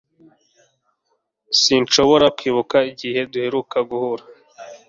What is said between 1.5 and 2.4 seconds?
Sinshobora